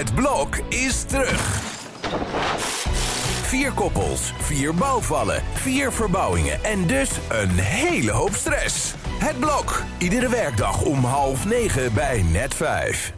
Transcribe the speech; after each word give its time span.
Het 0.00 0.14
blok 0.14 0.56
is 0.68 1.02
terug. 1.02 1.60
Vier 3.42 3.72
koppels, 3.72 4.32
vier 4.38 4.74
bouwvallen, 4.74 5.42
vier 5.52 5.92
verbouwingen 5.92 6.64
en 6.64 6.86
dus 6.86 7.10
een 7.28 7.50
hele 7.50 8.10
hoop 8.10 8.34
stress. 8.34 8.94
Het 9.18 9.38
blok, 9.38 9.82
iedere 9.98 10.28
werkdag 10.28 10.82
om 10.82 11.04
half 11.04 11.44
negen 11.44 11.94
bij 11.94 12.22
net 12.22 12.54
vijf. 12.54 13.12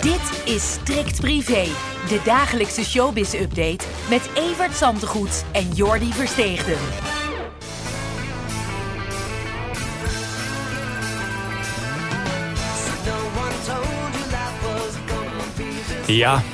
Dit 0.00 0.42
is 0.44 0.72
Strikt 0.72 1.20
Privé, 1.20 1.66
de 2.08 2.20
dagelijkse 2.24 2.84
showbiz-update 2.84 3.84
met 4.08 4.30
Evert 4.34 4.76
Zantegoed 4.76 5.44
en 5.52 5.68
Jordi 5.72 6.12
Versteegden. 6.12 7.13
Ja. 16.14 16.53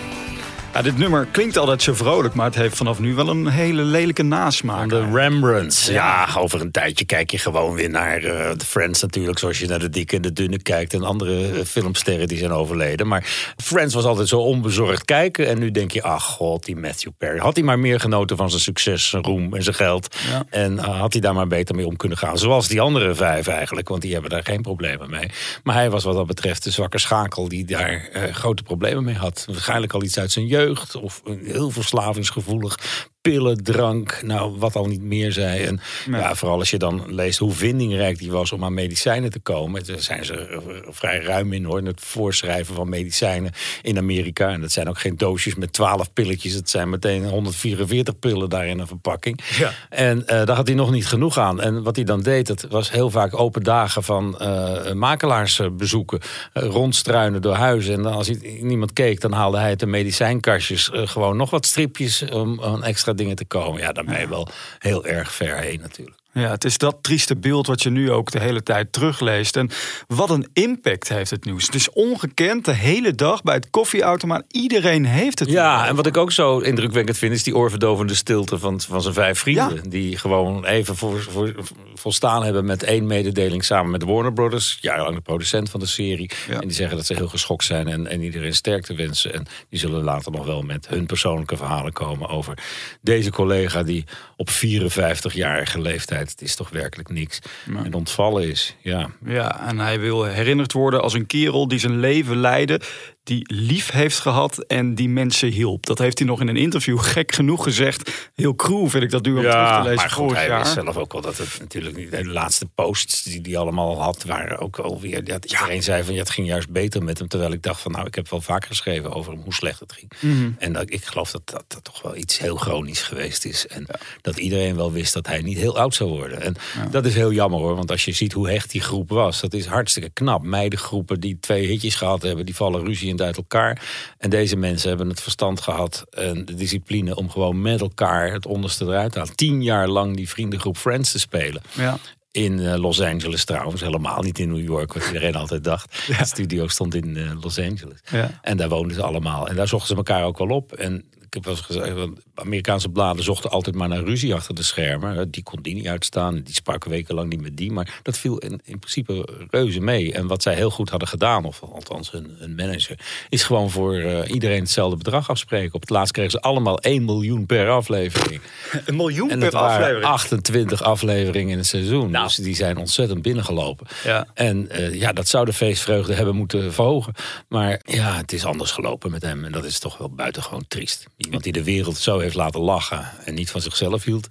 Ja, 0.74 0.82
dit 0.82 0.98
nummer 0.98 1.26
klinkt 1.30 1.56
altijd 1.56 1.82
zo 1.82 1.94
vrolijk, 1.94 2.34
maar 2.34 2.46
het 2.46 2.54
heeft 2.54 2.76
vanaf 2.76 2.98
nu 2.98 3.14
wel 3.14 3.28
een 3.28 3.46
hele 3.46 3.82
lelijke 3.82 4.22
nasmaak. 4.22 4.88
De 4.88 5.10
Rembrandts. 5.12 5.86
Ja, 5.86 6.28
over 6.36 6.60
een 6.60 6.70
tijdje 6.70 7.04
kijk 7.04 7.30
je 7.30 7.38
gewoon 7.38 7.74
weer 7.74 7.90
naar 7.90 8.24
uh, 8.24 8.50
The 8.50 8.66
Friends 8.66 9.02
natuurlijk. 9.02 9.38
Zoals 9.38 9.58
je 9.58 9.66
naar 9.66 9.78
de 9.78 9.88
dikke 9.88 10.16
en 10.16 10.22
de 10.22 10.32
dunne 10.32 10.62
kijkt. 10.62 10.94
En 10.94 11.04
andere 11.04 11.52
uh, 11.52 11.64
filmsterren 11.64 12.28
die 12.28 12.38
zijn 12.38 12.50
overleden. 12.52 13.06
Maar 13.06 13.52
Friends 13.56 13.94
was 13.94 14.04
altijd 14.04 14.28
zo 14.28 14.38
onbezorgd 14.38 15.04
kijken. 15.04 15.46
En 15.46 15.58
nu 15.58 15.70
denk 15.70 15.90
je, 15.90 16.02
ach 16.02 16.24
god, 16.24 16.64
die 16.64 16.76
Matthew 16.76 17.12
Perry. 17.18 17.38
Had 17.38 17.54
hij 17.54 17.64
maar 17.64 17.78
meer 17.78 18.00
genoten 18.00 18.36
van 18.36 18.50
zijn 18.50 18.62
succes, 18.62 19.08
zijn 19.08 19.22
roem 19.22 19.54
en 19.54 19.62
zijn 19.62 19.76
geld. 19.76 20.16
Ja. 20.30 20.44
En 20.50 20.72
uh, 20.72 21.00
had 21.00 21.12
hij 21.12 21.22
daar 21.22 21.34
maar 21.34 21.46
beter 21.46 21.74
mee 21.74 21.86
om 21.86 21.96
kunnen 21.96 22.18
gaan. 22.18 22.38
Zoals 22.38 22.68
die 22.68 22.80
andere 22.80 23.14
vijf 23.14 23.46
eigenlijk. 23.46 23.88
Want 23.88 24.02
die 24.02 24.12
hebben 24.12 24.30
daar 24.30 24.44
geen 24.44 24.62
problemen 24.62 25.10
mee. 25.10 25.30
Maar 25.62 25.74
hij 25.74 25.90
was 25.90 26.04
wat 26.04 26.14
dat 26.14 26.26
betreft 26.26 26.64
de 26.64 26.70
zwakke 26.70 26.98
schakel 26.98 27.48
die 27.48 27.64
daar 27.64 28.08
grote 28.32 28.62
problemen 28.62 29.04
mee 29.04 29.16
had. 29.16 29.44
Waarschijnlijk 29.46 29.92
al 29.92 30.02
iets 30.02 30.18
uit 30.18 30.32
zijn 30.32 30.46
jeugd 30.46 30.58
of 30.94 31.22
heel 31.24 31.70
verslavingsgevoelig 31.70 32.78
pillen, 33.20 33.64
drank, 33.64 34.20
nou 34.22 34.58
wat 34.58 34.76
al 34.76 34.86
niet 34.86 35.02
meer 35.02 35.32
zei. 35.32 35.62
En 35.64 35.80
Nee. 36.06 36.20
ja, 36.20 36.34
vooral 36.34 36.58
als 36.58 36.70
je 36.70 36.78
dan 36.78 37.02
leest 37.06 37.38
hoe 37.38 37.52
vindingrijk 37.52 38.18
die 38.18 38.30
was 38.30 38.52
om 38.52 38.64
aan 38.64 38.74
medicijnen 38.74 39.30
te 39.30 39.38
komen. 39.38 39.84
Daar 39.86 39.98
zijn 40.00 40.24
ze 40.24 40.60
vrij 40.90 41.18
ruim 41.20 41.52
in 41.52 41.64
hoor, 41.64 41.78
in 41.78 41.86
het 41.86 42.00
voorschrijven 42.00 42.74
van 42.74 42.88
medicijnen 42.88 43.52
in 43.82 43.98
Amerika. 43.98 44.48
En 44.48 44.60
dat 44.60 44.72
zijn 44.72 44.88
ook 44.88 44.98
geen 44.98 45.16
doosjes 45.16 45.54
met 45.54 45.72
12 45.72 46.12
pilletjes. 46.12 46.52
Het 46.52 46.70
zijn 46.70 46.90
meteen 46.90 47.24
144 47.24 48.18
pillen 48.18 48.48
daar 48.48 48.66
in 48.66 48.78
een 48.78 48.86
verpakking. 48.86 49.40
Ja. 49.58 49.72
En 49.88 50.26
eh, 50.26 50.46
daar 50.46 50.56
had 50.56 50.66
hij 50.66 50.76
nog 50.76 50.90
niet 50.90 51.06
genoeg 51.06 51.38
aan. 51.38 51.60
En 51.60 51.82
wat 51.82 51.96
hij 51.96 52.04
dan 52.04 52.20
deed, 52.22 52.46
dat 52.46 52.66
was 52.70 52.90
heel 52.90 53.10
vaak 53.10 53.38
open 53.38 53.62
dagen 53.62 54.02
van 54.02 54.38
eh 54.38 54.92
makelaarsbezoeken. 54.92 56.20
eh, 56.52 56.62
rondstruinen 56.64 57.42
door 57.42 57.54
huizen. 57.54 57.94
En 57.94 58.02
dan 58.02 58.12
als 58.12 58.26
hij, 58.26 58.58
niemand 58.60 58.92
keek, 58.92 59.20
dan 59.20 59.32
haalde 59.32 59.58
hij 59.58 59.68
uit 59.68 59.80
de 59.80 59.86
medicijnkastjes 59.86 60.90
gewoon 60.92 61.36
nog 61.36 61.50
wat 61.50 61.66
stripjes 61.66 62.24
om 62.30 62.62
aan 62.62 62.84
extra 62.84 63.09
dingen 63.14 63.36
te 63.36 63.44
komen. 63.44 63.80
Ja, 63.80 63.92
dan 63.92 64.06
ben 64.06 64.20
je 64.20 64.28
wel 64.28 64.48
heel 64.78 65.06
erg 65.06 65.32
ver 65.32 65.58
heen 65.58 65.80
natuurlijk. 65.80 66.19
Ja, 66.32 66.50
het 66.50 66.64
is 66.64 66.78
dat 66.78 66.96
trieste 67.00 67.36
beeld 67.36 67.66
wat 67.66 67.82
je 67.82 67.90
nu 67.90 68.10
ook 68.10 68.30
de 68.30 68.40
hele 68.40 68.62
tijd 68.62 68.92
terugleest. 68.92 69.56
En 69.56 69.70
wat 70.06 70.30
een 70.30 70.48
impact 70.52 71.08
heeft 71.08 71.30
het 71.30 71.44
nieuws. 71.44 71.66
Het 71.66 71.74
is 71.74 71.90
ongekend, 71.90 72.64
de 72.64 72.74
hele 72.74 73.14
dag 73.14 73.42
bij 73.42 73.54
het 73.54 73.70
koffieautomaat. 73.70 74.44
Iedereen 74.48 75.04
heeft 75.04 75.38
het. 75.38 75.50
Ja, 75.50 75.86
en 75.86 75.94
wat 75.96 76.06
ik 76.06 76.16
ook 76.16 76.32
zo 76.32 76.58
indrukwekkend 76.58 77.18
vind, 77.18 77.32
is 77.32 77.42
die 77.42 77.56
oorverdovende 77.56 78.14
stilte 78.14 78.58
van, 78.58 78.80
van 78.80 79.02
zijn 79.02 79.14
vijf 79.14 79.38
vrienden. 79.38 79.74
Ja. 79.74 79.88
Die 79.88 80.16
gewoon 80.16 80.64
even 80.64 80.96
voor, 80.96 81.20
voor, 81.20 81.54
volstaan 81.94 82.44
hebben 82.44 82.64
met 82.64 82.82
één 82.82 83.06
mededeling 83.06 83.64
samen 83.64 83.90
met 83.90 84.04
Warner 84.04 84.32
Brothers. 84.32 84.78
Jarenlang 84.80 85.14
de 85.14 85.22
producent 85.22 85.70
van 85.70 85.80
de 85.80 85.86
serie. 85.86 86.30
Ja. 86.48 86.54
En 86.54 86.68
die 86.68 86.76
zeggen 86.76 86.96
dat 86.96 87.06
ze 87.06 87.14
heel 87.14 87.28
geschokt 87.28 87.64
zijn 87.64 87.88
en, 87.88 88.06
en 88.06 88.22
iedereen 88.22 88.54
sterkte 88.54 88.94
wensen. 88.94 89.32
En 89.32 89.46
die 89.68 89.78
zullen 89.78 90.02
later 90.02 90.32
nog 90.32 90.46
wel 90.46 90.62
met 90.62 90.88
hun 90.88 91.06
persoonlijke 91.06 91.56
verhalen 91.56 91.92
komen 91.92 92.28
over 92.28 92.58
deze 93.00 93.30
collega 93.30 93.82
die 93.82 94.04
op 94.36 94.50
54-jarige 94.50 95.80
leeftijd, 95.80 96.19
het 96.28 96.42
is 96.42 96.54
toch 96.54 96.70
werkelijk 96.70 97.08
niks, 97.08 97.38
en 97.84 97.94
ontvallen 97.94 98.48
is. 98.48 98.76
Ja, 98.80 99.10
Ja, 99.24 99.68
en 99.68 99.78
hij 99.78 100.00
wil 100.00 100.24
herinnerd 100.24 100.72
worden 100.72 101.02
als 101.02 101.14
een 101.14 101.26
kerel 101.26 101.68
die 101.68 101.78
zijn 101.78 101.98
leven 101.98 102.36
leidde, 102.36 102.80
die 103.30 103.54
lief 103.54 103.90
heeft 103.90 104.18
gehad 104.18 104.58
en 104.58 104.94
die 104.94 105.08
mensen 105.08 105.48
hielp. 105.48 105.86
Dat 105.86 105.98
heeft 105.98 106.18
hij 106.18 106.26
nog 106.28 106.40
in 106.40 106.48
een 106.48 106.56
interview 106.56 106.98
gek 106.98 107.32
genoeg 107.32 107.62
gezegd. 107.62 108.30
Heel 108.34 108.54
cruel 108.54 108.88
vind 108.88 109.02
ik 109.02 109.10
dat 109.10 109.24
nu 109.24 109.36
om 109.36 109.40
terug 109.40 109.76
te 109.76 109.82
lezen 109.82 109.96
maar 109.96 110.10
goed, 110.10 110.32
hij 110.32 110.46
jaar. 110.46 110.58
wist 110.58 110.72
zelf 110.72 110.96
ook 110.96 111.12
wel 111.12 111.20
dat 111.20 111.38
het 111.38 111.56
natuurlijk 111.60 111.96
niet... 111.96 112.10
De 112.10 112.24
laatste 112.24 112.66
posts 112.66 113.22
die 113.22 113.40
hij 113.42 113.56
allemaal 113.56 114.02
had, 114.02 114.24
waren 114.24 114.58
ook 114.58 114.78
alweer... 114.78 115.24
Dat 115.24 115.44
iedereen 115.44 115.82
zei 115.82 116.04
van, 116.04 116.14
ja, 116.14 116.20
het 116.20 116.30
ging 116.30 116.46
juist 116.46 116.70
beter 116.70 117.02
met 117.02 117.18
hem. 117.18 117.28
Terwijl 117.28 117.52
ik 117.52 117.62
dacht 117.62 117.80
van, 117.80 117.92
nou, 117.92 118.06
ik 118.06 118.14
heb 118.14 118.28
wel 118.28 118.40
vaker 118.40 118.68
geschreven 118.68 119.12
over 119.12 119.32
hem, 119.32 119.42
hoe 119.42 119.54
slecht 119.54 119.80
het 119.80 119.92
ging. 119.92 120.12
Mhm. 120.20 120.50
En 120.58 120.72
dat, 120.72 120.90
ik 120.92 121.04
geloof 121.04 121.30
dat, 121.30 121.42
dat 121.44 121.64
dat 121.68 121.84
toch 121.84 122.02
wel 122.02 122.16
iets 122.16 122.38
heel 122.38 122.56
chronisch 122.56 123.02
geweest 123.02 123.44
is. 123.44 123.66
En 123.66 123.86
dat 124.20 124.38
iedereen 124.38 124.76
wel 124.76 124.92
wist 124.92 125.12
dat 125.12 125.26
hij 125.26 125.40
niet 125.42 125.58
heel 125.58 125.78
oud 125.78 125.94
zou 125.94 126.10
worden. 126.10 126.42
En 126.42 126.56
dat 126.90 127.06
is 127.06 127.14
heel 127.14 127.32
jammer 127.32 127.60
hoor, 127.60 127.76
want 127.76 127.90
als 127.90 128.04
je 128.04 128.12
ziet 128.12 128.32
hoe 128.32 128.50
hecht 128.50 128.70
die 128.70 128.80
groep 128.80 129.08
was... 129.08 129.40
dat 129.40 129.52
is 129.52 129.66
hartstikke 129.66 130.10
knap. 130.10 130.42
Meidengroepen 130.42 131.20
die 131.20 131.38
twee 131.40 131.66
hitjes 131.66 131.94
gehad 131.94 132.22
hebben, 132.22 132.46
die 132.46 132.56
vallen 132.56 132.84
uit 133.22 133.36
elkaar. 133.36 133.82
En 134.18 134.30
deze 134.30 134.56
mensen 134.56 134.88
hebben 134.88 135.08
het 135.08 135.20
verstand 135.20 135.60
gehad 135.60 136.06
en 136.10 136.44
de 136.44 136.54
discipline... 136.54 137.16
om 137.16 137.30
gewoon 137.30 137.62
met 137.62 137.80
elkaar 137.80 138.32
het 138.32 138.46
onderste 138.46 138.84
eruit 138.84 139.12
te 139.12 139.18
halen. 139.18 139.36
Tien 139.36 139.62
jaar 139.62 139.88
lang 139.88 140.16
die 140.16 140.28
vriendengroep 140.28 140.76
Friends 140.76 141.12
te 141.12 141.18
spelen. 141.18 141.62
Ja. 141.72 141.98
In 142.30 142.66
eh, 142.66 142.78
Los 142.78 143.00
Angeles 143.00 143.44
trouwens, 143.44 143.80
helemaal 143.80 144.22
niet 144.22 144.38
in 144.38 144.48
New 144.48 144.64
York, 144.64 144.92
wat 144.92 145.06
iedereen 145.06 145.34
altijd 145.42 145.64
dacht. 145.64 146.06
De 146.18 146.24
studio 146.24 146.68
stond 146.68 146.94
in 146.94 147.16
eh, 147.16 147.42
Los 147.42 147.58
Angeles. 147.58 147.98
Ja. 148.10 148.38
En 148.42 148.56
daar 148.56 148.68
woonden 148.68 148.94
ze 148.94 149.02
allemaal. 149.02 149.48
En 149.48 149.56
daar 149.56 149.68
zochten 149.68 149.88
ze 149.88 149.94
elkaar 149.94 150.24
ook 150.24 150.38
wel 150.38 150.48
op. 150.48 150.72
En 150.72 151.04
ik 151.30 151.36
heb 151.36 151.44
wel 151.44 151.54
eens 151.54 151.64
gezegd, 151.64 152.08
Amerikaanse 152.34 152.88
bladen 152.88 153.24
zochten 153.24 153.50
altijd 153.50 153.76
maar 153.76 153.88
naar 153.88 154.02
ruzie 154.02 154.34
achter 154.34 154.54
de 154.54 154.62
schermen. 154.62 155.30
Die 155.30 155.42
kon 155.42 155.62
die 155.62 155.74
niet 155.74 155.86
uitstaan. 155.86 156.42
Die 156.42 156.54
sprak 156.54 156.84
wekenlang 156.84 157.28
niet 157.28 157.40
met 157.40 157.56
die. 157.56 157.72
Maar 157.72 158.00
dat 158.02 158.18
viel 158.18 158.38
in, 158.38 158.60
in 158.64 158.78
principe 158.78 159.28
reuze 159.50 159.80
mee. 159.80 160.12
En 160.12 160.26
wat 160.26 160.42
zij 160.42 160.54
heel 160.54 160.70
goed 160.70 160.90
hadden 160.90 161.08
gedaan, 161.08 161.44
of 161.44 161.62
althans 161.62 162.10
hun, 162.10 162.36
hun 162.38 162.54
manager, 162.54 162.98
is 163.28 163.42
gewoon 163.42 163.70
voor 163.70 163.94
eh, 163.94 164.30
iedereen 164.30 164.60
hetzelfde 164.60 164.96
bedrag 164.96 165.30
afspreken. 165.30 165.74
Op 165.74 165.80
het 165.80 165.90
laatst 165.90 166.12
kregen 166.12 166.30
ze 166.30 166.40
allemaal 166.40 166.78
1 166.78 167.04
miljoen 167.04 167.46
per 167.46 167.70
aflevering. 167.70 168.40
Een 168.86 168.96
miljoen 168.96 169.30
En 169.30 169.38
per 169.38 169.50
dat 169.50 169.60
waren 169.60 169.76
aflevering. 169.76 170.12
28 170.12 170.82
afleveringen 170.82 171.52
in 171.52 171.58
het 171.58 171.66
seizoen. 171.66 172.12
Dus 172.12 172.34
die 172.34 172.54
zijn 172.54 172.76
ontzettend 172.76 173.22
binnengelopen. 173.22 173.86
Ja. 174.04 174.26
En 174.34 174.70
eh, 174.70 174.94
ja, 174.94 175.12
dat 175.12 175.28
zou 175.28 175.44
de 175.44 175.52
feestvreugde 175.52 176.14
hebben 176.14 176.36
moeten 176.36 176.72
verhogen. 176.72 177.14
Maar 177.48 177.80
ja, 177.84 178.16
het 178.16 178.32
is 178.32 178.44
anders 178.44 178.70
gelopen 178.70 179.10
met 179.10 179.22
hem. 179.22 179.44
En 179.44 179.52
dat 179.52 179.64
is 179.64 179.78
toch 179.78 179.98
wel 179.98 180.10
buitengewoon 180.10 180.64
triest. 180.68 181.06
Iemand 181.20 181.42
die 181.42 181.52
de 181.52 181.64
wereld 181.64 181.96
zo 181.96 182.18
heeft 182.18 182.34
laten 182.34 182.60
lachen 182.60 183.10
en 183.24 183.34
niet 183.34 183.50
van 183.50 183.60
zichzelf 183.60 184.04
hield. 184.04 184.28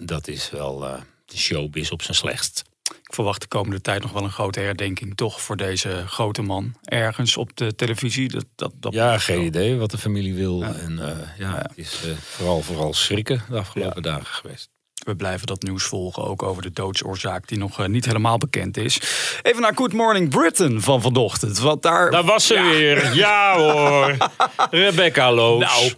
dat 0.00 0.28
is 0.28 0.50
wel 0.50 0.86
eh, 0.86 1.00
de 1.24 1.36
showbiz 1.36 1.90
op 1.90 2.02
zijn 2.02 2.16
slechtst. 2.16 2.64
Ik 2.90 3.14
verwacht 3.14 3.40
de 3.40 3.46
komende 3.48 3.80
tijd 3.80 4.02
nog 4.02 4.12
wel 4.12 4.24
een 4.24 4.30
grote 4.30 4.60
herdenking, 4.60 5.16
toch, 5.16 5.40
voor 5.40 5.56
deze 5.56 6.04
grote 6.06 6.42
man. 6.42 6.74
Ergens 6.84 7.36
op 7.36 7.56
de 7.56 7.74
televisie. 7.74 8.28
Dat, 8.28 8.44
dat, 8.54 8.72
dat 8.80 8.92
Ja, 8.92 9.18
geen 9.18 9.44
idee 9.44 9.76
wat 9.76 9.90
de 9.90 9.98
familie 9.98 10.34
wil. 10.34 10.62
En 10.62 10.98
eh, 10.98 11.38
ja, 11.38 11.56
het 11.56 11.72
is 11.74 12.00
eh, 12.04 12.16
vooral, 12.16 12.62
vooral 12.62 12.94
schrikken 12.94 13.44
de 13.48 13.58
afgelopen 13.58 14.02
dagen 14.02 14.26
geweest. 14.26 14.70
We 15.06 15.16
blijven 15.16 15.46
dat 15.46 15.62
nieuws 15.62 15.84
volgen, 15.84 16.24
ook 16.24 16.42
over 16.42 16.62
de 16.62 16.72
doodsoorzaak 16.72 17.48
die 17.48 17.58
nog 17.58 17.80
eh, 17.80 17.86
niet 17.86 18.04
helemaal 18.04 18.38
bekend 18.38 18.76
is. 18.76 19.00
Even 19.42 19.62
naar 19.62 19.72
Good 19.74 19.92
Morning 19.92 20.28
Britain 20.28 20.82
van 20.82 21.02
vanochtend. 21.02 21.58
Want 21.58 21.82
daar 21.82 22.10
Daar 22.10 22.24
was 22.24 22.46
ze 22.46 22.62
weer. 22.62 23.14
Ja 23.14 23.56
hoor. 23.56 24.16
Rebecca 24.70 25.32
Loos. 25.32 25.60
Nou, 25.60 25.92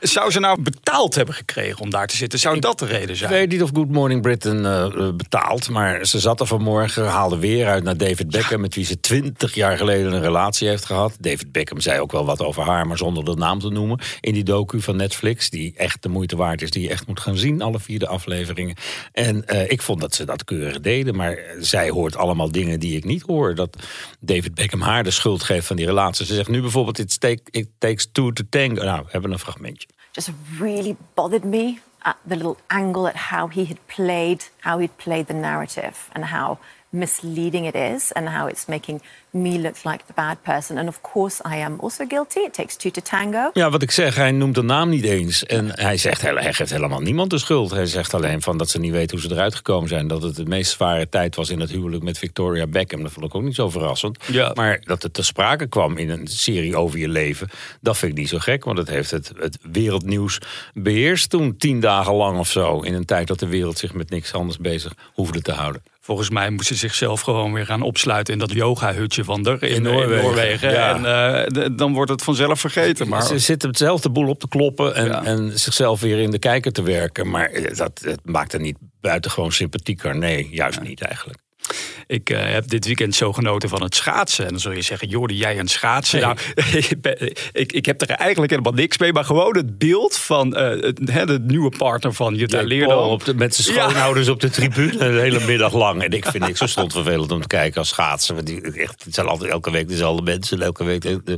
zou 0.00 0.30
ze 0.30 0.40
nou 0.40 0.62
betaald 0.62 1.14
hebben 1.14 1.34
gekregen 1.34 1.80
om 1.80 1.90
daar 1.90 2.06
te 2.06 2.16
zitten? 2.16 2.38
Zou 2.38 2.58
dat 2.58 2.78
de 2.78 2.86
reden 2.86 3.10
Ik 3.10 3.16
zijn? 3.16 3.30
weet 3.30 3.48
niet 3.48 3.62
of 3.62 3.70
Good 3.74 3.90
Morning 3.90 4.22
Britain 4.22 4.66
eh, 4.66 5.10
betaalt, 5.14 5.68
maar 5.68 6.06
ze 6.06 6.18
zat 6.20 6.40
er 6.40 6.46
vanmorgen, 6.46 7.06
haalde 7.06 7.38
weer 7.38 7.66
uit 7.66 7.84
naar 7.84 7.96
David 7.96 8.30
Beckham, 8.30 8.60
met 8.60 8.74
wie 8.74 8.84
ze 8.84 9.00
twintig 9.00 9.54
jaar 9.54 9.76
geleden 9.76 10.12
een 10.12 10.20
relatie 10.20 10.68
heeft 10.68 10.84
gehad. 10.84 11.16
David 11.20 11.52
Beckham 11.52 11.80
zei 11.80 12.00
ook 12.00 12.12
wel 12.12 12.24
wat 12.24 12.40
over 12.40 12.62
haar, 12.62 12.86
maar 12.86 12.96
zonder 12.96 13.24
de 13.24 13.34
naam 13.34 13.58
te 13.58 13.68
noemen. 13.68 14.00
In 14.20 14.32
die 14.32 14.44
docu 14.44 14.80
van 14.80 14.96
Netflix, 14.96 15.50
die 15.50 15.72
echt 15.76 16.02
de 16.02 16.08
moeite 16.08 16.36
waard 16.36 16.62
is, 16.62 16.70
die 16.70 16.82
je 16.82 16.88
echt 16.90 17.06
moet 17.06 17.20
gaan 17.20 17.36
zien, 17.36 17.62
alle 17.62 17.80
vier 17.80 17.98
de 17.98 18.06
afleveringen. 18.06 18.76
En 19.12 19.46
eh, 19.46 19.70
ik 19.70 19.82
vond 19.82 20.00
dat 20.00 20.14
ze 20.14 20.24
dat 20.24 20.44
keurig 20.44 20.80
deden, 20.80 21.16
maar 21.16 21.38
zij 21.60 21.90
hoort 21.90 22.16
allemaal 22.16 22.52
dingen 22.52 22.80
die 22.80 22.96
ik 22.96 23.04
niet 23.04 23.22
hoor. 23.26 23.54
Dat 23.54 23.76
David 24.20 24.54
Beckham 24.54 24.80
haar 24.80 25.04
de 25.04 25.10
schuld 25.10 25.42
geeft 25.42 25.66
van 25.66 25.76
die 25.76 25.86
relatie. 25.86 26.26
Ze 26.26 26.34
zegt 26.34 26.48
nu 26.48 26.60
bijvoorbeeld, 26.60 26.98
it, 26.98 27.20
take, 27.20 27.40
it 27.50 27.68
takes 27.78 28.08
two 28.12 28.32
to 28.32 28.44
tango. 28.50 28.84
Nou, 28.84 29.02
we 29.04 29.08
hebben 29.10 29.32
een 29.32 29.38
fragmentje. 29.62 29.86
just 30.12 30.30
really 30.58 30.96
bothered 31.14 31.44
me 31.44 31.80
at 32.04 32.16
the 32.26 32.36
little 32.36 32.56
angle 32.68 33.06
at 33.06 33.16
how 33.16 33.48
he 33.48 33.64
had 33.64 33.78
played, 33.86 34.44
how 34.60 34.78
he'd 34.78 34.96
played 34.96 35.26
the 35.26 35.34
narrative, 35.34 36.10
and 36.12 36.24
how 36.24 36.58
misleading 36.92 37.66
it 37.66 37.74
is 37.74 38.12
and 38.12 38.28
how 38.28 38.48
it's 38.48 38.66
making 38.66 39.02
me 39.30 39.58
look 39.58 39.84
like 39.84 40.04
the 40.06 40.12
bad 40.14 40.42
person. 40.42 40.78
And 40.78 40.88
of 40.88 41.00
course, 41.00 41.42
I 41.54 41.56
am 41.56 41.78
also 41.80 42.04
guilty. 42.06 42.40
It 42.40 42.54
takes 42.54 42.76
two 42.76 42.90
to 42.90 43.00
tango. 43.00 43.50
Ja, 43.52 43.70
wat 43.70 43.82
ik 43.82 43.90
zeg, 43.90 44.14
hij 44.14 44.32
noemt 44.32 44.54
de 44.54 44.62
naam 44.62 44.88
niet 44.88 45.04
eens. 45.04 45.44
En 45.44 45.70
hij 45.80 45.96
zegt, 45.96 46.20
hij 46.22 46.52
geeft 46.52 46.70
helemaal 46.70 47.00
niemand 47.00 47.30
de 47.30 47.38
schuld. 47.38 47.70
Hij 47.70 47.86
zegt 47.86 48.14
alleen 48.14 48.42
van 48.42 48.56
dat 48.56 48.70
ze 48.70 48.78
niet 48.78 48.92
weten 48.92 49.18
hoe 49.18 49.28
ze 49.28 49.34
eruit 49.34 49.54
gekomen 49.54 49.88
zijn. 49.88 50.06
Dat 50.06 50.22
het 50.22 50.36
de 50.36 50.44
meest 50.44 50.70
zware 50.70 51.08
tijd 51.08 51.36
was 51.36 51.50
in 51.50 51.60
het 51.60 51.70
huwelijk 51.70 52.02
met 52.02 52.18
Victoria 52.18 52.66
Beckham. 52.66 53.02
Dat 53.02 53.12
vond 53.12 53.26
ik 53.26 53.34
ook 53.34 53.42
niet 53.42 53.54
zo 53.54 53.70
verrassend. 53.70 54.18
Ja. 54.26 54.50
Maar 54.54 54.80
dat 54.84 55.02
het 55.02 55.14
te 55.14 55.22
sprake 55.22 55.66
kwam 55.66 55.96
in 55.96 56.10
een 56.10 56.26
serie 56.26 56.76
over 56.76 56.98
je 56.98 57.08
leven, 57.08 57.48
dat 57.80 57.98
vind 57.98 58.12
ik 58.12 58.18
niet 58.18 58.28
zo 58.28 58.38
gek. 58.38 58.64
Want 58.64 58.78
het 58.78 58.88
heeft 58.88 59.10
het, 59.10 59.32
het 59.36 59.58
wereldnieuws 59.62 60.38
beheerst 60.74 61.30
toen 61.30 61.56
tien 61.56 61.80
dagen 61.80 62.14
lang 62.14 62.38
of 62.38 62.48
zo. 62.48 62.80
In 62.80 62.94
een 62.94 63.04
tijd 63.04 63.26
dat 63.26 63.38
de 63.38 63.48
wereld 63.48 63.78
zich 63.78 63.94
met 63.94 64.10
niks 64.10 64.32
anders 64.32 64.58
bezig 64.58 64.92
hoefde 65.12 65.42
te 65.42 65.52
houden. 65.52 65.82
Volgens 66.04 66.30
mij 66.30 66.50
moest 66.50 66.66
ze 66.66 66.74
zichzelf 66.74 67.20
gewoon 67.20 67.52
weer 67.52 67.66
gaan 67.66 67.82
opsluiten 67.82 68.32
in 68.32 68.38
dat 68.38 68.52
yoga-hutje 68.52 69.24
van 69.24 69.42
der 69.42 69.62
in, 69.62 69.68
In 69.68 69.74
in 69.74 69.82
Noorwegen, 69.82 70.70
ja. 70.70 70.94
En 70.94 71.54
eh, 71.54 71.68
dan 71.76 71.92
wordt 71.92 72.10
het 72.10 72.22
vanzelf 72.22 72.60
vergeten. 72.60 73.08
Maar 73.08 73.22
Ze 73.22 73.38
zitten 73.38 73.68
hetzelfde 73.68 74.10
boel 74.10 74.28
op 74.28 74.38
te 74.40 74.48
kloppen 74.48 74.94
en, 74.94 75.06
Ja. 75.06 75.24
en 75.24 75.58
zichzelf 75.58 76.00
weer 76.00 76.18
in 76.18 76.30
de 76.30 76.38
kijker 76.38 76.72
te 76.72 76.82
werken. 76.82 77.30
Maar 77.30 77.50
eh, 77.50 77.76
dat, 77.76 78.00
het 78.04 78.20
maakt 78.24 78.52
er 78.52 78.60
niet 78.60 78.76
buitengewoon 79.00 79.52
sympathieker. 79.52 80.16
Nee, 80.16 80.48
juist 80.50 80.80
niet 80.80 81.00
eigenlijk. 81.02 81.38
Ik 82.12 82.30
eh, 82.30 82.52
heb 82.52 82.68
dit 82.68 82.86
weekend 82.86 83.14
zo 83.14 83.32
genoten 83.32 83.68
van 83.68 83.82
het 83.82 83.94
schaatsen. 83.94 84.44
En 84.44 84.50
dan 84.50 84.60
zul 84.60 84.72
je 84.72 84.82
zeggen, 84.82 85.08
Jordi, 85.08 85.34
jij 85.36 85.58
een 85.58 85.68
schaatsen? 85.68 86.20
Nee. 86.20 86.26
Nou, 86.26 86.38
ik, 86.88 87.00
ben- 87.00 87.32
ik, 87.52 87.72
ik 87.72 87.86
heb 87.86 88.00
er 88.00 88.08
eigenlijk 88.10 88.50
helemaal 88.50 88.72
niks 88.72 88.98
mee. 88.98 89.12
Maar 89.12 89.24
gewoon 89.24 89.56
het 89.56 89.78
beeld 89.78 90.16
van 90.16 90.56
eh, 90.56 90.82
het, 90.82 91.00
hè, 91.10 91.26
de 91.26 91.38
nieuwe 91.42 91.70
partner 91.78 92.12
van 92.14 92.34
Jutta 92.34 92.62
Leerdam. 92.62 92.88
Paul 92.88 93.10
op 93.10 93.24
de, 93.24 93.34
met 93.34 93.54
zijn 93.54 93.76
Ja. 93.76 93.82
schoonouders 93.88 94.28
op 94.28 94.40
de 94.40 94.50
tribune 94.56 94.96
de 94.96 95.04
hele 95.04 95.40
middag 95.46 95.72
lang. 95.74 96.02
En 96.02 96.10
ik 96.10 96.26
vind 96.26 96.44
niks 96.46 96.58
zo 96.58 96.66
stond 96.66 96.92
vervelend 96.92 97.32
om 97.32 97.40
te 97.40 97.46
kijken 97.46 97.78
als 97.78 97.88
schaatsen. 97.88 98.34
Want 98.34 98.46
die, 98.46 98.60
echt, 98.72 99.04
het 99.04 99.14
zijn 99.14 99.26
altijd 99.26 99.50
elke 99.50 99.70
week 99.70 99.88
dezelfde 99.88 100.22
mensen. 100.22 100.62
Elke 100.62 100.84
week 100.84 101.00
de, 101.00 101.20
de- 101.24 101.36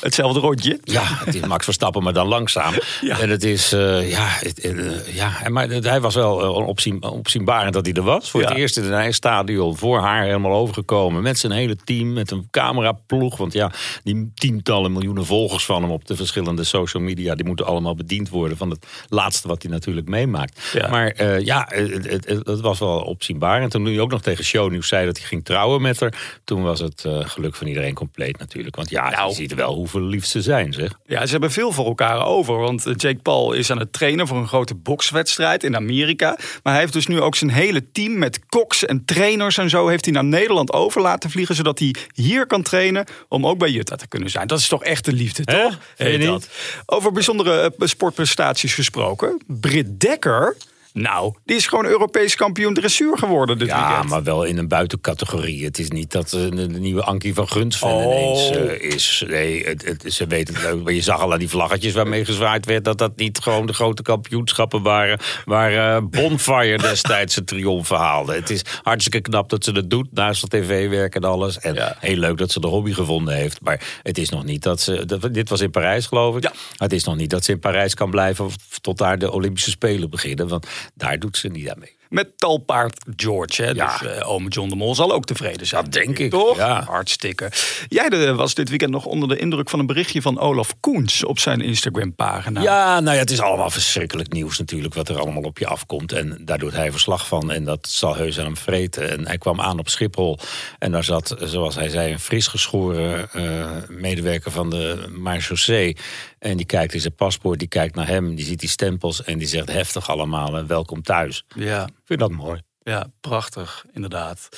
Hetzelfde 0.00 0.40
rondje. 0.40 0.78
ja, 0.84 1.02
het 1.04 1.34
is 1.34 1.40
Max 1.46 1.64
Verstappen, 1.64 2.02
maar 2.02 2.12
dan 2.12 2.26
langzaam. 2.26 2.74
Ja. 3.00 3.18
En 3.20 3.30
het 3.30 3.44
is, 3.44 3.72
eh, 3.72 4.10
ja, 4.10 4.26
het, 4.28 4.72
ja, 5.14 5.32
maar 5.48 5.68
hij 5.68 6.00
was 6.00 6.14
wel 6.14 6.36
opzien, 6.52 7.02
opzienbarend 7.02 7.72
dat 7.72 7.86
hij 7.86 7.94
er 7.94 8.02
was. 8.02 8.30
Voor 8.30 8.40
Ja. 8.40 8.48
het 8.48 8.56
eerst 8.56 8.76
in 8.76 8.84
een 8.84 8.92
ijsstadion, 8.92 9.76
voor 9.76 10.00
haar 10.06 10.24
helemaal 10.24 10.52
overgekomen. 10.52 11.22
Met 11.22 11.38
zijn 11.38 11.52
hele 11.52 11.76
team, 11.84 12.12
met 12.12 12.30
een 12.30 12.48
cameraploeg. 12.50 13.36
Want 13.36 13.52
ja, 13.52 13.72
die 14.04 14.30
tientallen 14.34 14.92
miljoenen 14.92 15.24
volgers 15.26 15.64
van 15.64 15.82
hem 15.82 15.90
op 15.90 16.06
de 16.06 16.16
verschillende 16.16 16.64
social 16.64 17.02
media... 17.02 17.34
die 17.34 17.46
moeten 17.46 17.66
allemaal 17.66 17.94
bediend 17.94 18.28
worden 18.28 18.56
van 18.56 18.70
het 18.70 18.86
laatste 19.08 19.48
wat 19.48 19.62
hij 19.62 19.70
natuurlijk 19.70 20.08
meemaakt. 20.08 20.70
Ja. 20.72 20.88
Maar 20.88 21.06
eh, 21.08 21.40
ja, 21.40 21.66
het, 21.70 21.90
het, 22.04 22.26
het- 22.28 22.46
het 22.46 22.60
was 22.60 22.78
wel 22.78 22.98
opzienbarend. 23.00 23.70
Toen 23.70 23.84
hij 23.84 24.00
ook 24.00 24.10
nog 24.10 24.22
tegen 24.22 24.44
Shownieuws 24.44 24.88
zei 24.88 25.06
dat 25.06 25.18
hij 25.18 25.26
ging 25.26 25.44
trouwen 25.44 25.82
met 25.82 26.00
haar... 26.00 26.38
toen 26.44 26.62
was 26.62 26.80
het 26.80 27.04
eh, 27.04 27.18
geluk 27.24 27.54
van 27.54 27.66
iedereen 27.66 27.94
compleet 27.94 28.38
natuurlijk. 28.38 28.76
Want 28.76 28.90
ja, 28.90 29.10
Nou. 29.10 29.28
je 29.28 29.34
ziet 29.34 29.54
wel 29.54 29.74
hoe 29.74 29.86
verliefd 29.88 30.28
ze 30.28 30.42
zijn, 30.42 30.72
zeg. 30.72 30.92
Ja, 31.06 31.24
ze 31.26 31.30
hebben 31.30 31.50
veel 31.50 31.72
voor 31.72 31.86
elkaar 31.86 32.26
over. 32.26 32.56
Want 32.58 32.86
eh, 32.86 32.92
Jake 32.96 33.18
Paul 33.22 33.52
is 33.52 33.70
aan 33.70 33.78
het 33.78 33.92
trainen 33.92 34.26
voor 34.26 34.36
een 34.36 34.48
grote 34.48 34.74
bokswedstrijd 34.74 35.64
in 35.64 35.76
Amerika. 35.76 36.38
Maar 36.62 36.72
hij 36.72 36.80
heeft 36.82 36.92
dus 36.92 37.06
nu 37.06 37.20
ook 37.20 37.34
zijn 37.34 37.50
hele 37.50 37.90
team 37.92 38.18
met 38.18 38.46
koks 38.46 38.84
en 38.84 39.04
trainers 39.04 39.58
en 39.58 39.70
zo... 39.70 39.85
heeft 39.88 40.04
hij 40.04 40.14
naar 40.14 40.24
Nederland 40.24 40.72
over 40.72 41.00
laten 41.00 41.30
vliegen... 41.30 41.54
zodat 41.54 41.78
hij 41.78 41.94
hier 42.14 42.46
kan 42.46 42.62
trainen 42.62 43.06
om 43.28 43.46
ook 43.46 43.58
bij 43.58 43.70
Jutta 43.70 43.96
te 43.96 44.06
kunnen 44.08 44.30
zijn. 44.30 44.46
Dat 44.46 44.58
is 44.58 44.68
toch 44.68 44.84
echt 44.84 45.04
de 45.04 45.12
liefde, 45.12 45.44
toch? 45.44 45.78
Heet 45.96 46.22
dat. 46.22 46.48
Over 46.86 47.12
bijzondere 47.12 47.74
eh, 47.78 47.86
sportprestaties 47.86 48.74
gesproken. 48.74 49.42
Britt 49.46 50.00
Dekker... 50.00 50.56
Nou, 50.98 51.34
die 51.44 51.56
is 51.56 51.66
gewoon 51.66 51.86
Europees 51.86 52.34
kampioen 52.36 52.74
dressuur 52.74 53.18
geworden 53.18 53.58
dit 53.58 53.68
Ja, 53.68 53.86
weekend. 53.88 54.08
maar 54.10 54.22
wel 54.22 54.44
in 54.44 54.58
een 54.58 54.68
buitencategorie. 54.68 55.64
Het 55.64 55.78
is 55.78 55.90
niet 55.90 56.12
dat 56.12 56.32
eh, 56.32 56.40
de, 56.50 56.66
nieuwe 56.68 57.02
Ankie 57.02 57.34
van 57.34 57.48
Gunsven 57.48 57.88
Oh. 57.88 58.02
ineens 58.04 58.50
eh, 58.50 58.80
is. 58.92 59.24
Nee, 59.28 59.64
het, 59.66 59.84
het- 59.84 60.12
ze 60.14 60.26
weten 60.26 60.54
het 60.54 60.62
leuk. 60.62 60.82
Maar 60.84 60.92
je 60.92 61.00
zag 61.00 61.20
al 61.20 61.32
aan 61.32 61.38
die 61.38 61.48
vlaggetjes 61.48 61.92
waarmee 61.92 62.24
gezwaaid 62.24 62.66
werd... 62.66 62.84
dat 62.84 62.98
dat 62.98 63.16
niet 63.16 63.38
gewoon 63.38 63.66
de 63.66 63.72
grote 63.72 64.02
kampioenschappen 64.02 64.82
waren... 64.82 65.18
waar 65.44 65.96
eh, 65.96 66.02
Bonfire 66.10 66.78
destijds 66.78 67.34
zijn 67.34 67.44
triomf 67.46 67.88
haalde. 67.88 68.34
Het 68.34 68.50
is 68.50 68.62
hartstikke 68.82 69.20
knap 69.20 69.48
dat 69.50 69.64
ze 69.64 69.72
dat 69.72 69.90
doet 69.90 70.08
naast 70.12 70.40
de 70.50 70.58
tv-werk 70.60 71.14
en 71.14 71.24
alles. 71.24 71.58
En 71.58 71.74
Ja. 71.74 71.96
heel 72.00 72.16
leuk 72.16 72.36
dat 72.38 72.50
ze 72.50 72.60
de 72.60 72.66
hobby 72.66 72.92
gevonden 72.92 73.34
heeft. 73.34 73.60
Maar 73.60 73.80
het 74.02 74.18
is 74.18 74.28
nog 74.28 74.44
niet 74.44 74.62
dat 74.62 74.80
ze... 74.80 75.04
dat- 75.04 75.34
dit 75.34 75.48
was 75.48 75.60
in 75.60 75.70
Parijs, 75.70 76.06
geloof 76.06 76.36
ik. 76.36 76.42
Ja. 76.42 76.52
Het 76.76 76.92
is 76.92 77.04
nog 77.04 77.16
niet 77.16 77.30
dat 77.30 77.44
ze 77.44 77.52
in 77.52 77.58
Parijs 77.60 77.94
kan 77.94 78.10
blijven... 78.10 78.50
tot 78.80 78.98
daar 78.98 79.18
de 79.18 79.30
Olympische 79.32 79.70
Spelen 79.70 80.10
beginnen. 80.10 80.48
Want 80.48 80.66
daar 80.94 81.18
doet 81.18 81.36
ze 81.36 81.48
niet 81.48 81.70
aan 81.70 81.78
mee. 81.78 81.95
Met 82.08 82.38
talpaard 82.38 83.04
George. 83.16 83.62
Hè? 83.62 83.70
Ja. 83.70 83.98
Dus 83.98 84.08
eh 84.08 84.28
ome 84.30 84.48
John 84.48 84.68
de 84.68 84.76
Mol 84.76 84.94
zal 84.94 85.12
ook 85.12 85.24
tevreden 85.24 85.66
zijn. 85.66 85.82
Dat 85.82 85.92
denk 85.92 86.18
ik, 86.18 86.30
Toch? 86.30 86.56
ja. 86.56 86.84
Hartstikke. 86.84 87.50
Jij 87.88 88.08
de- 88.08 88.34
was 88.34 88.54
dit 88.54 88.68
weekend 88.68 88.90
nog 88.90 89.04
onder 89.04 89.28
de 89.28 89.38
indruk 89.38 89.70
van 89.70 89.78
een 89.78 89.86
berichtje 89.86 90.22
van 90.22 90.38
Olaf 90.38 90.74
Koens 90.80 91.24
op 91.24 91.38
zijn 91.38 91.60
Instagram-pagina. 91.60 92.60
Ja, 92.60 93.00
nou 93.00 93.14
ja, 93.14 93.20
het 93.22 93.30
is 93.30 93.40
allemaal 93.40 93.70
verschrikkelijk 93.70 94.32
nieuws 94.32 94.58
natuurlijk 94.58 94.94
wat 94.94 95.08
er 95.08 95.18
allemaal 95.18 95.42
op 95.42 95.58
je 95.58 95.66
afkomt. 95.66 96.12
En 96.12 96.38
daar 96.40 96.58
doet 96.58 96.72
hij 96.72 96.90
verslag 96.90 97.26
van 97.26 97.50
en 97.50 97.64
dat 97.64 97.88
zal 97.88 98.16
heus 98.16 98.38
aan 98.38 98.44
hem 98.44 98.56
vreten. 98.56 99.10
En 99.10 99.26
hij 99.26 99.38
kwam 99.38 99.60
aan 99.60 99.78
op 99.78 99.88
Schiphol 99.88 100.38
en 100.78 100.92
daar 100.92 101.04
zat, 101.04 101.36
zoals 101.40 101.74
hij 101.74 101.88
zei, 101.88 102.12
een 102.12 102.20
fris 102.20 102.46
geschoren 102.46 103.30
eh, 103.32 103.66
medewerker 103.88 104.50
van 104.50 104.70
de 104.70 105.06
Marechaussee. 105.16 105.96
En 106.38 106.56
die 106.56 106.66
kijkt 106.66 106.94
in 106.94 107.00
zijn 107.00 107.14
paspoort, 107.14 107.58
die 107.58 107.68
kijkt 107.68 107.94
naar 107.94 108.06
hem, 108.06 108.34
die 108.34 108.44
ziet 108.44 108.60
die 108.60 108.68
stempels 108.68 109.22
en 109.24 109.38
die 109.38 109.48
zegt 109.48 109.72
heftig 109.72 110.10
allemaal 110.10 110.66
welkom 110.66 111.02
thuis. 111.02 111.44
Ja. 111.54 111.88
Vind 112.06 112.20
dat 112.20 112.30
mooi. 112.30 112.60
Ja, 112.88 113.06
prachtig, 113.20 113.84
inderdaad. 113.92 114.48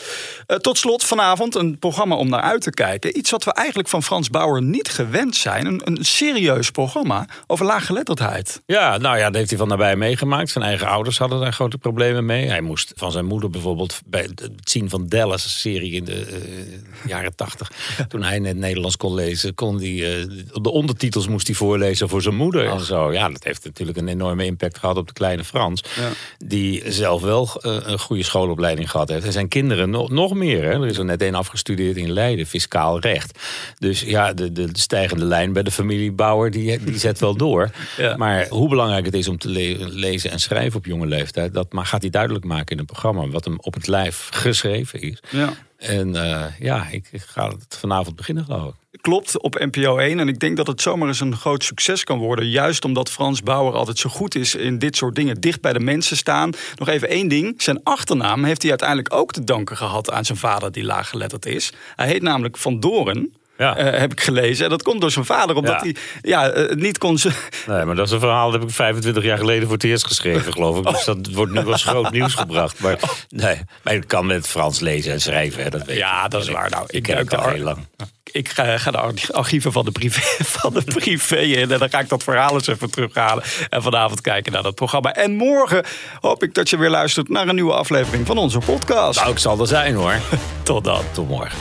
Eh, 0.47 0.57
tot 0.57 0.79
slot 0.79 1.05
vanavond 1.05 1.55
een 1.55 1.79
programma 1.79 2.17
om 2.17 2.29
naar 2.29 2.41
uit 2.41 2.63
te 2.63 2.71
kijken. 2.71 3.19
Iets 3.19 3.31
wat 3.31 3.45
we 3.45 3.53
eigenlijk 3.53 3.89
van 3.89 4.03
Frans 4.03 4.31
Bauer 4.31 4.63
niet 4.63 4.89
gewend 4.89 5.37
zijn. 5.37 5.67
Een, 5.67 5.81
een 5.85 6.05
serieus 6.05 6.71
programma 6.71 7.29
over 7.47 7.67
laaggeletterdheid. 7.67 8.63
Ja, 8.67 8.97
nou 8.97 9.19
ja, 9.19 9.25
dat 9.25 9.35
heeft 9.35 9.49
hij 9.49 9.59
van 9.59 9.69
nabij 9.69 9.97
meegemaakt. 9.97 10.51
Zijn 10.51 10.65
eigen 10.65 10.87
ouders 10.87 11.19
hadden 11.19 11.41
daar 11.41 11.53
grote 11.53 11.79
problemen 11.79 12.25
mee. 12.27 12.49
Hij 12.49 12.61
moest 12.61 12.93
van 12.97 13.13
zijn 13.13 13.25
moeder 13.25 13.51
bijvoorbeeld 13.51 14.01
bij 14.07 14.23
het 14.23 14.51
zien 14.65 14.89
van 14.89 15.07
Dallas, 15.07 15.45
een 15.45 15.51
serie 15.51 15.93
in 15.93 16.05
de 16.05 16.25
eh, 16.25 17.09
jaren 17.09 17.35
tachtig. 17.35 17.71
Toen 18.09 18.23
hij 18.23 18.39
net 18.39 18.57
Nederlands 18.57 18.97
kon 18.97 19.15
lezen, 19.15 19.55
kon 19.55 19.77
hij, 19.77 20.21
eh, 20.21 20.29
de 20.53 20.71
ondertitels 20.71 21.29
moest 21.29 21.47
hij 21.47 21.57
voorlezen 21.57 22.09
voor 22.09 22.23
zijn 22.23 22.37
moeder 22.37 22.67
en 22.67 22.81
zo. 22.81 23.13
Ja, 23.13 23.29
dat 23.29 23.45
heeft 23.45 23.65
natuurlijk 23.65 23.99
een 23.99 24.09
enorme 24.09 24.45
impact 24.45 24.79
gehad 24.79 24.97
op 24.97 25.07
de 25.07 25.13
kleine 25.13 25.45
Frans. 25.45 25.85
Ja. 25.97 26.09
Die 26.39 26.93
zelf 26.93 27.23
wel 27.23 27.49
een 27.61 27.99
goede 27.99 28.17
schoolopleiding 28.25 28.91
gehad 28.91 29.09
heeft. 29.09 29.25
En 29.25 29.33
zijn 29.33 29.49
kinderen 29.49 29.91
nog, 29.91 30.11
nog 30.11 30.35
meer. 30.35 30.63
Hè. 30.65 30.71
Er 30.71 30.87
is 30.87 30.99
er 30.99 31.05
net 31.05 31.23
een 31.23 31.35
afgestudeerd 31.35 31.97
in 31.97 32.11
Leiden, 32.13 32.47
fiscaal 32.47 33.01
recht. 33.01 33.39
Dus 33.79 34.01
ja, 34.01 34.33
de, 34.33 34.53
de, 34.53 34.73
de 34.73 34.79
stijgende 34.81 35.25
lijn 35.25 35.53
bij 35.53 35.63
de 35.63 35.71
familie 35.71 36.13
Bauer, 36.13 36.51
die, 36.51 36.85
die 36.85 36.99
zet 36.99 37.19
wel 37.19 37.37
door. 37.37 37.71
Ja. 37.97 38.17
Maar 38.17 38.49
hoe 38.49 38.69
belangrijk 38.69 39.05
het 39.05 39.15
is 39.15 39.29
om 39.29 39.39
te 39.39 39.49
le- 39.49 39.77
lezen 39.89 40.31
en 40.31 40.41
schrijven 40.41 40.79
op 40.79 40.87
jonge 40.87 41.07
leeftijd, 41.07 41.55
dat 41.55 41.73
ma- 41.73 41.85
gaat 41.85 42.01
hij 42.01 42.11
duidelijk 42.11 42.45
maken 42.45 42.73
in 42.73 42.79
een 42.79 42.85
programma 42.85 43.27
wat 43.29 43.45
hem 43.45 43.57
op 43.61 43.75
het 43.75 43.87
lijf 43.87 44.29
geschreven 44.33 45.01
is. 45.01 45.23
Ja. 45.31 45.53
En 45.77 46.17
eh, 46.17 46.45
ja, 46.59 46.87
ik, 46.91 47.09
ik 47.11 47.21
ga 47.21 47.49
het 47.49 47.77
vanavond 47.79 48.17
beginnen, 48.17 48.45
geloof 48.45 48.69
ik. 48.69 48.75
Klopt, 49.01 49.41
op 49.41 49.59
NPO 49.59 49.97
1. 49.97 50.19
En 50.19 50.29
ik 50.29 50.39
denk 50.39 50.57
dat 50.57 50.67
het 50.67 50.81
zomaar 50.81 51.09
eens 51.09 51.21
een 51.21 51.37
groot 51.37 51.65
succes 51.65 52.05
kan 52.05 52.19
worden. 52.19 52.51
Juist 52.51 52.85
omdat 52.85 53.11
Frans 53.11 53.43
Bauer 53.43 53.75
altijd 53.75 53.99
zo 53.99 54.11
goed 54.11 54.35
is 54.35 54.55
in 54.55 54.79
dit 54.79 54.97
soort 54.97 55.15
dingen. 55.15 55.41
Dicht 55.41 55.61
bij 55.61 55.73
de 55.73 55.81
mensen 55.81 56.17
staan. 56.17 56.53
Nog 56.77 56.89
even 56.89 57.09
één 57.09 57.29
ding. 57.29 57.63
Zijn 57.63 57.81
achternaam 57.83 58.45
heeft 58.45 58.61
hij 58.61 58.71
uiteindelijk 58.71 59.15
ook 59.15 59.33
te 59.33 59.45
danken 59.45 59.77
gehad 59.77 60.11
aan 60.11 60.25
zijn 60.25 60.39
vader 60.39 60.73
die 60.73 60.85
laaggeletterd 60.85 61.47
is. 61.47 61.73
Hij 61.97 62.07
heet 62.07 62.23
namelijk 62.23 62.57
Van 62.57 62.81
Doren. 62.81 63.33
Ja. 63.59 63.77
eh, 63.77 64.01
heb 64.01 64.13
ik 64.13 64.21
gelezen. 64.21 64.65
En 64.65 64.71
dat 64.71 64.83
komt 64.83 65.01
door 65.01 65.11
zijn 65.11 65.25
vader, 65.25 65.57
omdat 65.57 65.75
Ja. 65.75 65.81
hij 65.81 65.95
ja, 66.23 66.49
eh, 66.51 66.75
niet 66.77 66.99
kon. 66.99 67.19
Nee, 67.67 67.85
maar 67.85 67.95
dat 67.95 68.07
is 68.07 68.13
een 68.13 68.21
verhaal 68.21 68.51
dat 68.51 68.61
heb 68.61 68.69
ik 68.69 68.75
25 68.75 69.23
jaar 69.25 69.39
geleden 69.39 69.63
voor 69.65 69.73
het 69.73 69.85
eerst 69.85 70.07
geschreven, 70.07 70.53
geloof 70.53 70.79
ik. 70.79 70.85
Dus 70.89 71.05
dat 71.05 71.19
wordt 71.33 71.53
nu 71.53 71.67
als 71.73 71.85
groot 71.85 72.11
nieuws 72.11 72.35
gebracht. 72.35 72.81
Maar, 72.81 72.99
nee, 73.29 73.57
maar 73.83 73.95
ik 73.95 74.07
kan 74.07 74.27
met 74.27 74.47
Frans 74.47 74.81
lezen 74.81 75.13
en 75.13 75.21
schrijven, 75.21 75.63
hè, 75.63 75.71
dat 75.71 75.85
weet 75.87 75.97
Ja, 75.97 76.25
ik. 76.25 76.31
dat 76.31 76.43
is 76.43 76.49
waar. 76.49 76.71
Nou, 76.71 76.83
ik 76.87 76.93
ik 76.93 77.03
ken 77.03 77.15
duik 77.15 77.31
het 77.31 77.41
al 77.41 77.49
heel 77.49 77.63
lang. 77.65 77.87
Ik 78.33 78.49
ga, 78.49 78.79
ga 78.79 78.91
de 78.91 78.99
arch- 78.99 79.33
archieven 79.33 79.73
van 79.73 79.85
de, 79.85 79.91
privé, 79.91 80.45
van 80.59 80.73
de 80.75 80.83
privé 80.83 81.37
in. 81.39 81.71
En 81.73 81.79
dan 81.79 81.91
ga 81.91 81.99
ik 81.99 82.09
dat 82.09 82.23
verhaal 82.23 82.55
eens 82.55 82.67
even 82.67 82.91
terughalen. 82.91 83.45
En 83.69 83.83
vanavond 83.83 84.21
kijken 84.21 84.53
naar 84.53 84.63
dat 84.63 84.75
programma. 84.75 85.13
En 85.15 85.33
morgen 85.37 85.85
hoop 86.21 86.43
ik 86.43 86.55
dat 86.55 86.71
je 86.71 86.77
weer 86.77 86.91
luistert 86.91 87.29
naar 87.29 87.49
een 87.49 87.55
nieuwe 87.55 87.73
aflevering 87.73 88.27
van 88.27 88.39
onze 88.39 88.59
podcast. 88.59 89.19
Nou, 89.21 89.31
ik 89.33 89.39
zal 89.39 89.61
er 89.61 89.67
zijn 89.67 89.95
hoor. 89.95 90.15
Tot 90.63 90.85
dan. 90.85 91.03
Tot 91.13 91.29
morgen. 91.29 91.59